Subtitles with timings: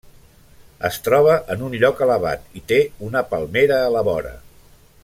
[0.89, 4.35] Es troba en un lloc elevat, i té una palmera a la vora.